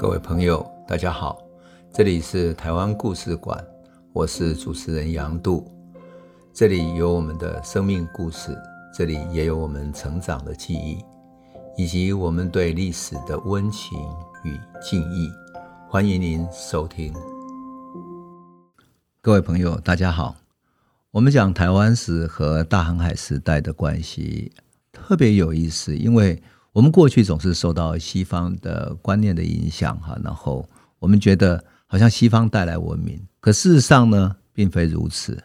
[0.00, 1.42] 各位朋友，大家好，
[1.92, 3.62] 这里是台湾故事馆，
[4.14, 5.70] 我是主持人杨度，
[6.54, 8.56] 这里有我们的生命故事，
[8.96, 11.04] 这里也有我们成长的记忆，
[11.76, 13.98] 以及我们对历史的温情
[14.42, 15.30] 与敬意。
[15.86, 17.12] 欢迎您收听。
[19.20, 20.34] 各位朋友，大家好，
[21.10, 24.50] 我们讲台湾史和大航海时代的关系
[24.90, 26.42] 特别有意思，因为。
[26.72, 30.68] 我们过去总是受到西方的观念的影响，哈，然后
[31.00, 35.42] 我们觉得好像西方带来文明，可事实上呢，并非如此。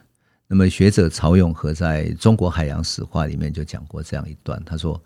[0.48, 5.02] 那么学者曹永和在中国海洋史话里面就讲过这样一段，他说，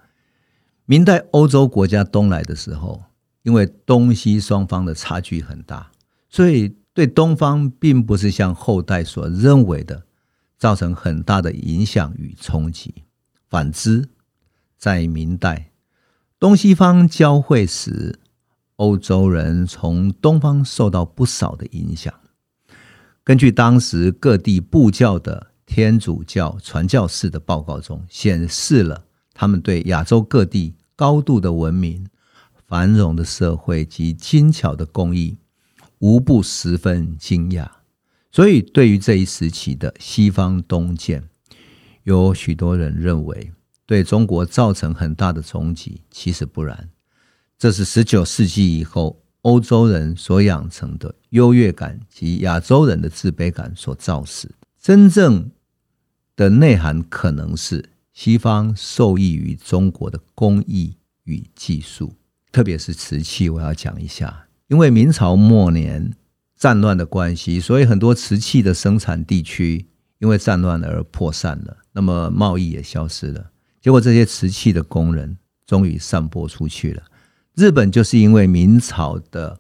[0.86, 3.02] 明代欧洲国家东来的时候，
[3.44, 5.90] 因为东西双方的差距很大，
[6.30, 10.04] 所以对东方并不是像后代所认为的
[10.58, 12.94] 造成很大的影响与冲击，
[13.50, 14.10] 反之，
[14.78, 15.69] 在明代。
[16.40, 18.18] 东西方交汇时，
[18.78, 22.14] 欧洲人从东方受到不少的影响。
[23.26, 32.08] 根据当时各地布教的天主教传教士的报告中显示了，他们对亚洲各地高度的文明、
[32.66, 35.40] 繁荣的社会及精巧的工艺，
[35.98, 37.68] 无不十分惊讶。
[38.32, 41.28] 所以，对于这一时期的西方东渐，
[42.04, 43.52] 有许多人认为。
[43.90, 46.92] 对中国造成很大的冲击，其实不然，
[47.58, 54.48] 这是十九世纪以后欧洲人所养成的优越感及亚洲人的自卑感所造成。
[54.80, 55.50] 真正
[56.36, 62.14] 的内涵可能是西方受益于中国的工艺与技术，
[62.52, 63.50] 特别是瓷器。
[63.50, 66.14] 我要讲一下，因为明朝末年
[66.56, 69.88] 战乱的关系，所以很多瓷器的生产地区
[70.20, 73.50] 因为战乱而破散了，那么贸易也消失了。
[73.90, 77.02] 结果这些瓷器的工人终于散播出去了。
[77.56, 79.60] 日本就是因为明朝的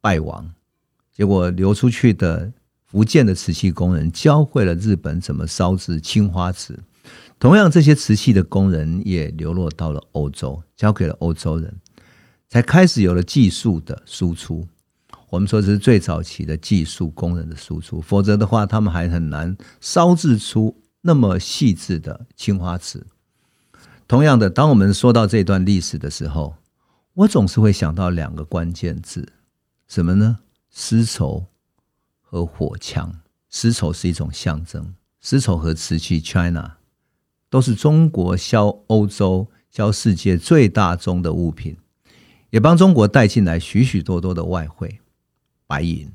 [0.00, 0.50] 败亡，
[1.14, 2.52] 结果流出去的
[2.86, 6.76] 福建的瓷器工人教会了日本怎么烧制青花瓷。
[7.38, 11.72] 同样，这些瓷器的工人也流落到了欧洲，交给了欧洲人，
[12.48, 14.66] 才开始有了技术的输出。
[15.30, 23.06] 我们说这是最早期的技术工人的输出，否则的话，他们还很难烧制出那么细致的青花瓷。
[24.08, 26.56] 同样的，当我们说到这段历史的时候，
[27.12, 29.34] 我总是会想到两个关键字，
[29.86, 30.38] 什么呢？
[30.70, 31.44] 丝绸
[32.22, 33.20] 和火枪。
[33.50, 36.78] 丝绸是一种象征，丝绸和瓷器 China
[37.50, 41.76] 都是中国销欧洲、销世界最大宗的物品，
[42.50, 45.00] 也帮中国带进来许许多多的外汇、
[45.66, 46.10] 白银。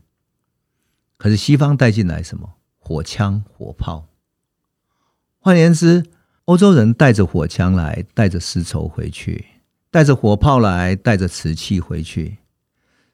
[1.18, 2.54] 可是西方带进来什么？
[2.78, 4.08] 火枪、火炮。
[5.40, 6.06] 换言之，
[6.46, 9.46] 欧洲人带着火枪来，带着丝绸回去，
[9.90, 12.40] 带着火炮来，带着瓷器回去。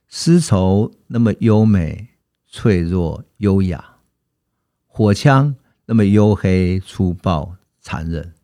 [0.08, 2.08] 丝绸那么优美、
[2.48, 3.98] 脆弱、优雅，
[4.88, 5.54] 火枪
[5.86, 8.34] 那么黝黑、粗暴、残忍，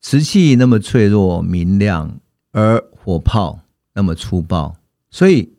[0.00, 2.18] 瓷器那么脆弱、明亮，
[2.52, 3.60] 而火炮
[3.92, 4.78] 那么粗暴。
[5.10, 5.52] 所以，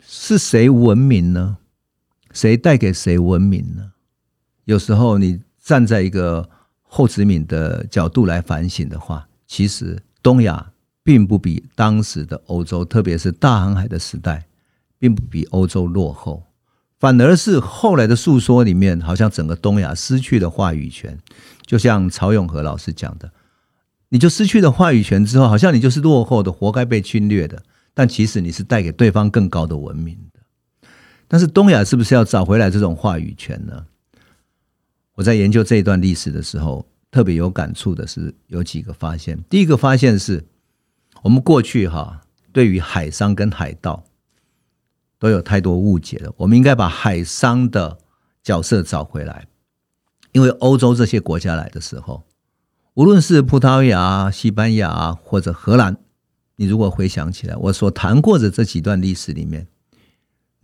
[0.00, 1.58] 是谁文明呢？
[2.32, 3.92] 谁带给谁文明呢？
[4.64, 6.48] 有时候，你站在一个。
[6.96, 14.46] 后殖民的角度来反省的话，其实东亚并不比当时的欧洲，特别是大航海的时代，
[14.98, 16.44] 并不比欧洲落后，
[16.98, 21.18] 反而是后来的述说里面，好像整个东亚失去了话语权。
[21.66, 23.30] 就像曹永和老师讲的，
[24.08, 27.62] 你就失去了话语权之后，好像你就是落后的，活该被侵略的。
[27.92, 30.88] 但其实你是带给对方更高的文明的。
[31.28, 33.84] 但是东亚是不是要找回来这种话语权呢？
[35.16, 39.42] 我在研究这一段历史的时候，特别有感触的是有几个发现。
[39.48, 40.46] 第一个发现是，
[41.22, 42.20] 我们过去哈
[42.52, 44.04] 对于海商跟海盗
[45.18, 46.30] 都有太多误解了。
[46.36, 47.96] 我们应该把海商的
[48.42, 49.46] 角色找回来，
[50.32, 52.22] 因为欧洲这些国家来的时候，
[52.92, 55.96] 无论是葡萄牙、西班牙或者荷兰，
[56.56, 59.66] 你如果回想起来，我所谈过的这几段历史里面。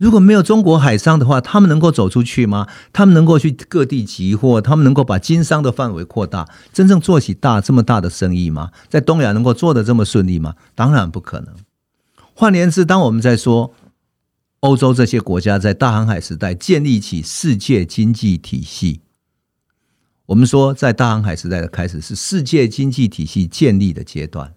[0.03, 2.67] 如果没有中国海商的话，他们能够走出去吗？
[2.91, 4.59] 他们能够去各地集货？
[4.59, 8.71] 他们能够把经商的范围扩大，真正做起大这么大的生意吗？
[8.89, 10.55] 在东亚能够做得这么顺利吗？
[10.75, 11.55] 当然不可能。
[12.33, 13.73] 换言之，当我们在说
[14.59, 18.99] 欧洲这些国家在大航海时代建立起世界经济体系，
[20.25, 24.53] 我们说在大航海时代的开始是世界经济体系建立的阶段。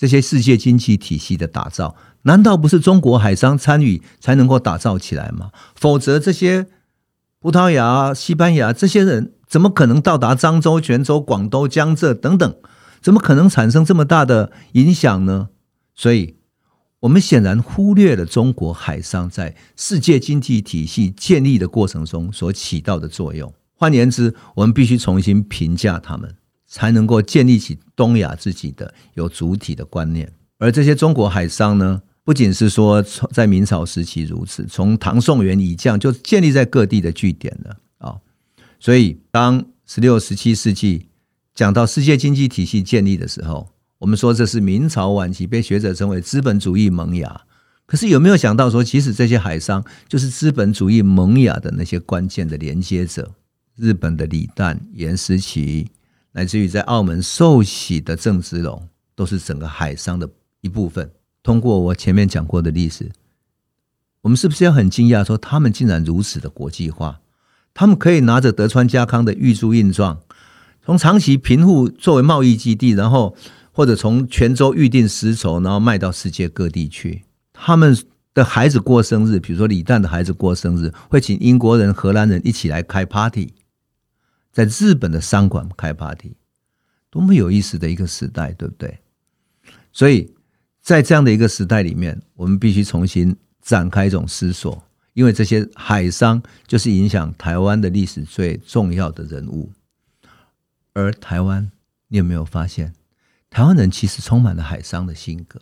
[0.00, 5.50] 这些世界经济体系的打造，难道不是中国海商参与才能够打造起来吗？
[5.74, 6.68] 否则，这些
[7.38, 12.56] 葡萄牙、西班牙这些人怎么可能到达漳州、泉州、广东、江浙等等？
[13.02, 15.50] 怎么可能产生这么大的影响呢？
[15.94, 16.36] 所以，
[17.00, 23.52] 我们显然忽略了中国海商在世界经济体系建立的过程中所起到的作用。
[23.74, 26.34] 换言之，我们必须重新评价他们，
[26.70, 30.32] 才能够建立起东亚自己的有主体的观念。
[30.56, 33.02] 而这些中国海商呢，不仅是说
[33.32, 38.16] 在明朝时期如此，从唐宋元以降就建立在各地的据点了啊。
[38.78, 41.08] 所以，当十六、十七世纪
[41.54, 43.68] 讲到世界经济体系建立的时候，
[43.98, 47.42] 我们说这是明朝晚期，被学者称为资本主义萌芽。
[47.84, 53.34] 可是有没有想到说，其实这些海商就是资本主义萌芽的那些关键的连接者？
[53.76, 55.88] 日本的李旦、颜思齐，
[56.32, 60.28] 乃至于在澳门受洗的郑芝龙，都是整个海商的
[60.60, 61.10] 一部分。
[61.42, 63.10] 通过我前面讲过的历史，
[64.22, 67.20] 我们是不是要很惊讶说，他们竟然如此的国际化？
[67.74, 70.20] 他们可以拿着德川家康的玉珠印状，
[70.84, 73.36] 从长崎平户作为贸易基地，然后。
[73.72, 77.22] 或者从泉州预定丝绸，然后卖到世界各地去。
[77.52, 77.96] 他们
[78.34, 83.54] 的孩子过生日，比如说李诞的孩子过生日，会请英国人、荷兰人一起来开 party，
[84.52, 86.32] 在日本的商馆开 party，
[87.08, 88.98] 多么有意思的一个时代，对不对？
[89.92, 90.34] 所以
[90.80, 94.82] 在这样的一个时代里面，我们必须重新展开一种思索，
[95.12, 99.70] 因为这些海商就是影响台湾的历史最重要的人物。
[100.92, 101.70] 而台湾，
[102.08, 102.94] 你有没有发现？
[103.48, 105.60] 台湾人其实充满了海商的性格，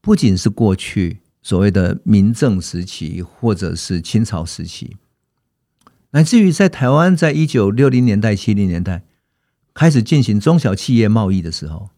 [0.00, 4.96] 不仅是过去所谓的明政时期，或者是清朝时期，
[6.14, 9.02] 乃至于在台湾在一九六零年代、七零年代
[9.74, 11.90] 开始进行中小企业贸易的时候，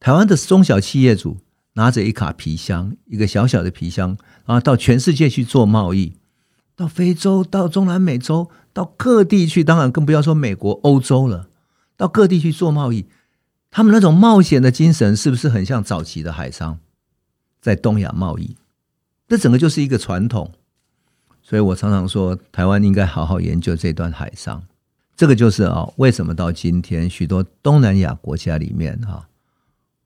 [0.00, 1.38] 台湾的中小企业主
[1.74, 6.14] 拿着一卡皮箱，一个小小的皮箱，然后到全世界去做贸易，
[6.74, 11.48] 到非洲、到中南美洲、到各地去，当然更不要说美国、欧洲了，
[11.96, 13.06] 到各地去做贸易。
[13.70, 16.80] 他们那种冒险的精神，是不是很像早期的海商
[17.60, 18.56] 在东亚贸易？
[19.28, 20.52] 这整个就是一个传统，
[21.44, 24.66] 所以我常常说，台湾应该好好研究这段海商。
[25.14, 29.28] 这个就是啊，为什么到今天许多东南亚国家里面哈，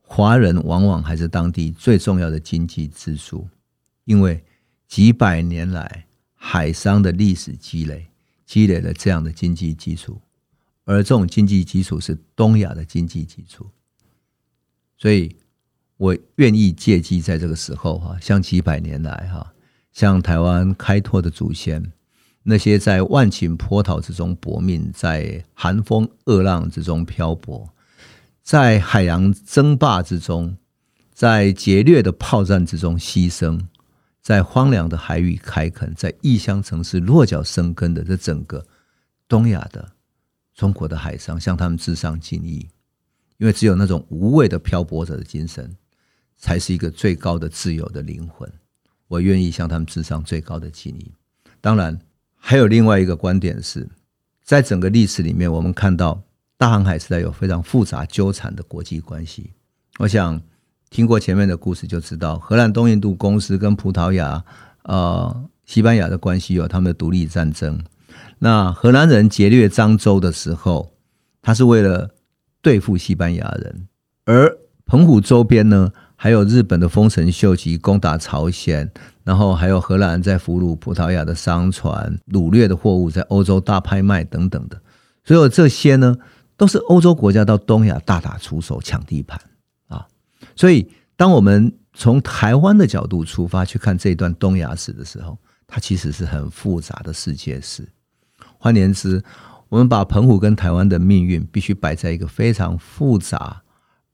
[0.02, 3.49] 华人往往还是当地最重要的经济支柱，
[4.05, 4.44] 因为
[4.88, 8.08] 几百年来海商的历史积累，
[8.44, 10.20] 积累了这样的经济基础。
[10.84, 13.67] 而这种经济基础是东亚的经济基础，
[14.96, 15.37] 所以
[15.99, 19.52] 我愿意借机在这个时候哈，像几百年来哈，
[19.93, 21.93] 向台湾开拓的祖先，
[22.43, 27.69] 那些在万顷波涛之中搏命，在寒风恶浪之中漂泊，
[28.43, 30.56] 在海洋争霸之中，
[31.12, 33.61] 在劫掠的炮战之中牺牲，
[34.23, 38.64] 在荒凉的海域开垦，在异乡城市落脚生根的这整个
[39.26, 39.93] 东亚的。
[40.55, 42.69] 中国的海商向他们致上敬意，
[43.37, 45.73] 因为只有那种无畏的漂泊者的精神，
[46.37, 48.52] 才是一个最高的自由的灵魂。
[49.08, 51.10] 我愿意向他们致上最高的敬意。
[51.60, 51.99] 当然，
[52.37, 53.88] 还有另外一个观点是，
[54.44, 56.22] 在整个历史里面，我们看到
[56.56, 59.50] 大航海时代有非常复杂纠缠的国际关系。
[59.99, 60.40] 我想
[60.90, 64.44] 听过前面的故事就知道，荷兰东印度公司跟葡萄牙、
[64.84, 67.78] 呃西班牙的关系有他们的独立战争。
[68.38, 70.94] 那荷兰人劫掠漳州的时候，
[71.43, 72.14] 他是为了
[72.62, 73.87] 对付西班牙人；
[74.25, 78.91] 而澎湖周边呢，还有日本的丰臣秀吉攻打朝鲜，
[79.22, 84.82] 然后还有荷兰在俘虏葡萄牙的商船、掳掠的货物在欧洲大拍卖等等的。
[85.25, 86.17] 所有这些呢，
[86.56, 89.41] 都是欧洲国家到东亚大打出手抢地盘
[89.87, 90.08] 啊！
[90.56, 97.89] 所以，当我们从台湾的角度出发去看这段东亚史的时候，它其实是很复杂的世界史。
[98.58, 99.22] 换言之，
[99.69, 103.63] 我们把澎湖跟台湾的命运必须摆在一个非常复杂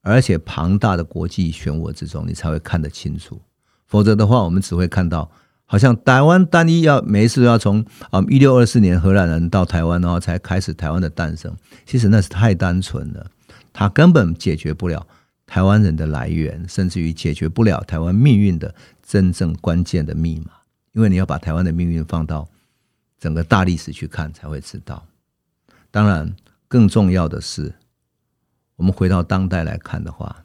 [0.05, 3.41] 而且庞大的国际漩涡之中，你才会看得清楚。
[3.89, 5.29] 否则的话，我们只会看到
[5.67, 11.53] 好像台湾单一要每一次都要从啊一六二四年荷兰人到台湾，然后才开始台湾的诞生。
[11.85, 13.31] 其实那是太单纯了，
[13.73, 15.07] 它根本解决不了
[15.47, 20.53] 台湾人的来源，甚至于解决不了台湾命运的真正关键的密码。
[20.93, 22.47] 因为你要把台湾的命运放到。
[23.17, 25.03] 整个大历史去看才会知道。
[25.91, 26.31] 当然，
[26.69, 27.75] 更重要的是，
[28.77, 30.45] 我们回到当代来看的话，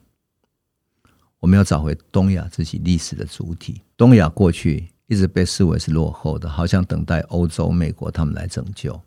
[1.40, 3.82] 我们要找回东亚自己历史的主体。
[3.98, 9.02] 东亚过去一直被视为是落后的，好像等待欧洲、美国他们来拯救。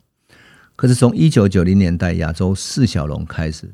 [0.74, 3.72] 可是从一九九零年代亚洲四小龙开始，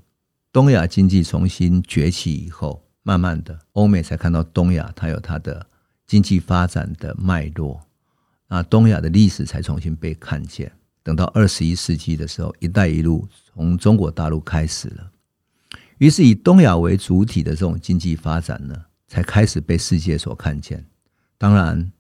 [0.53, 5.67] 东亚经济重新崛起以后，慢慢的欧美才看到东亚它有它的
[6.07, 7.81] 经济发展的脉络。
[8.49, 10.73] 啊，东亚的历史才重新被看见。
[11.03, 15.11] 等到二十一世纪的时候，“一带一路”从中国大陆开始了。
[15.99, 18.75] 于是，以东亚为主体的这种经济发展呢，
[19.07, 20.85] 才开始被世界所看见。
[21.37, 21.93] 当然，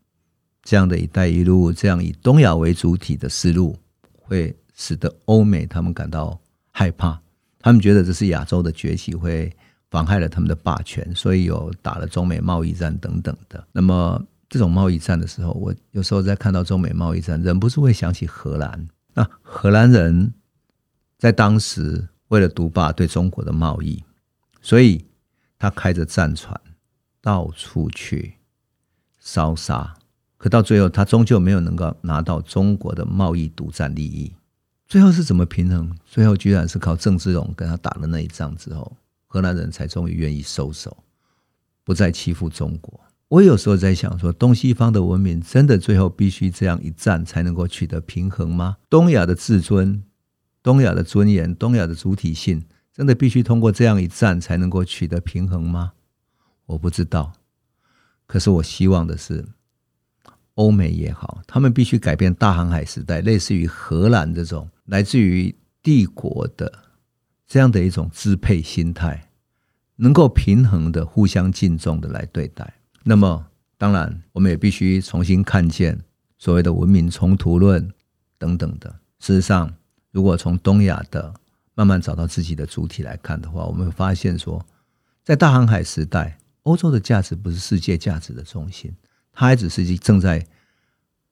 [0.63, 3.77] 这样的一带一路，这样以东亚为主体的思路，
[4.15, 6.41] 会使得欧美他们感到
[6.71, 7.21] 害怕，
[7.61, 9.53] 他们觉得这是亚洲的崛起会
[9.91, 13.67] 妨害了他们的霸权，所以有打了中美贸易战等等的。
[13.73, 18.89] 那么这种贸易战的时候，我有时候在看到中美贸易战，忍不住会想起荷兰。
[19.15, 20.33] 那荷兰人
[21.19, 24.03] 在当时为了独霸对中国的贸易，
[24.61, 25.05] 所以
[25.59, 26.59] 他开着战船
[27.21, 28.35] 到处去
[29.19, 29.97] 烧杀，
[30.37, 34.33] 可到最后他终究没有能够拿到中国的贸易独占利益。
[34.87, 35.95] 最后是怎么平衡？
[36.07, 40.97] 最后居然是靠郑芝龙跟他打了那一仗之后，荷兰人才终于愿意收手，
[41.85, 42.99] 不再欺负中国。
[43.29, 48.79] 我有时候在想说，东西方的文明真的最后必须这样一战才能够取得平衡吗？
[48.89, 50.03] 东亚的自尊、
[50.63, 55.93] 东亚的尊严、东亚的主体性，真的必须通过这样一战才能够取得平衡吗？
[56.67, 57.33] 我不知道。
[58.27, 59.47] 可是我希望的是，
[60.55, 66.71] 欧美也好，他们必须改变大航海时代，类似于荷兰这种来自于帝国的
[67.47, 69.31] 这样的一种支配心态，
[69.97, 72.75] 能够平衡的、互相敬重的来对待。
[73.05, 73.47] 那么，
[73.79, 75.99] 当然，我们也必须重新看见
[76.37, 77.91] 所谓的文明冲突论
[78.37, 78.91] 等等的。
[79.21, 79.73] 事实上，
[80.11, 81.33] 如果从东亚的
[81.75, 84.65] 慢慢找到自己的主体来看的话，我们会发现说，
[85.25, 88.95] 在大航海时代，欧洲的价值不是世界价值的中心，
[89.33, 90.47] 它还只是正在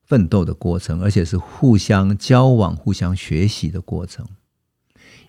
[0.05, 4.25] 奋斗的过程，而且是互相交往、互相学习的过程。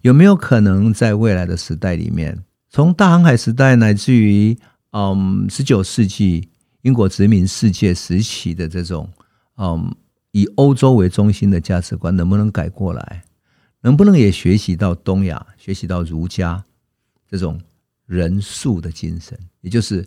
[0.03, 4.57] 有没有可能在未来的时代里面，从大航海时代乃至于
[4.93, 6.49] 嗯，十九世纪
[6.83, 9.11] 英国殖民世界时期的这种
[9.57, 9.93] 嗯，
[10.31, 13.25] 以欧洲为中心的价值观，能不能改过来？
[13.81, 16.65] 能不能也学习到东亚，学习到儒家
[17.29, 17.61] 这种
[18.07, 19.39] 人术的精神？
[19.61, 20.07] 也就是，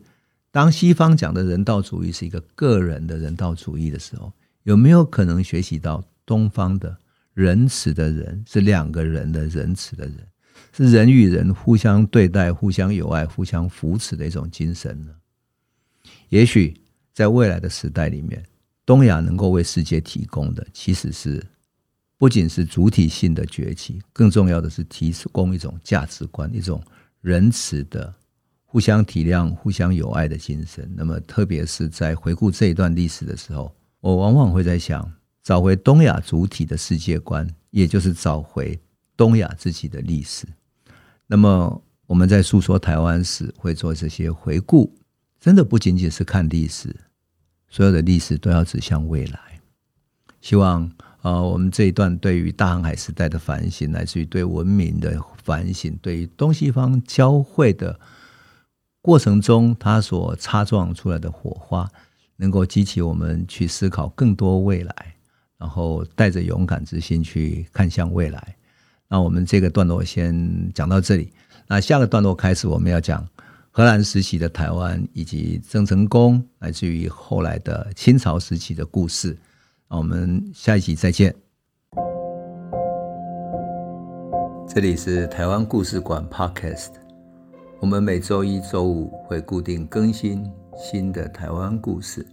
[0.51, 4.31] 当西方讲的人道主义是一个个人的人道主义的时候，
[4.63, 6.97] 有没有可能学习到东方的
[7.33, 10.27] 仁慈的人，是两个人的仁慈的人？
[10.73, 15.13] 是人与人互相对待、互相友爱、互相扶持的一种精神呢？
[16.29, 16.79] 也许
[17.13, 18.43] 在未来的时代里面，
[18.85, 21.43] 东亚能够为世界提供的，其实是
[22.21, 26.79] 不仅是主体性的崛起，更重要的是提供一种价值观、一种
[27.19, 28.13] 仁慈的、
[28.63, 30.87] 互相体谅、互相友爱的精神。
[30.95, 35.11] 那么，特别是在回顾这一段历史的时候，我往往会在想，
[35.41, 38.79] 找回东亚主体的世界观，也就是找回
[39.17, 40.45] 东亚自己的历史。
[41.25, 44.95] 那么我们在诉说台湾史，会做这些回顾，
[45.39, 46.95] 真的不仅仅是看历史，
[47.67, 49.39] 所有的历史都要指向未来。
[50.39, 57.99] 希望呃，我们这一段对于大航海时代的反省，来自于对文明的反省，对于东西方交汇的
[59.03, 61.87] 过程中，它所擦撞出来的火花，
[62.37, 65.15] 能够激起我们去思考更多未来，
[65.59, 68.55] 然后带着勇敢之心去看向未来。
[69.07, 71.31] 那我们这个段落先讲到这里。
[71.67, 73.27] 那下个段落开始，我们要讲
[73.69, 79.37] 荷兰时期的台湾，以及郑成功，来自于后来的清朝时期的故事。
[79.93, 81.35] 我们下一集再见。
[84.65, 86.91] 这里是台湾故事馆 Podcast，
[87.81, 92.25] 我们每周一、周五会固定更新新的台湾故事，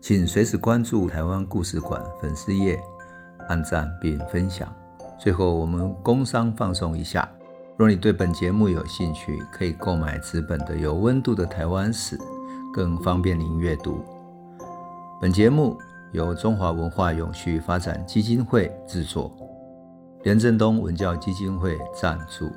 [0.00, 2.76] 请随时关注台湾故事馆粉丝页，
[3.48, 4.68] 按赞并分享。
[5.20, 7.30] 最后，我们工商放送一下。
[7.76, 12.18] 若你对本节目有兴趣，可以购买纸本的《有温度的台湾史》，
[12.74, 14.04] 更方便您阅读。
[15.20, 15.78] 本节目
[16.12, 19.30] 由中华文化永续发展基金会制作，
[20.24, 22.50] 廉政东文教基金会赞助。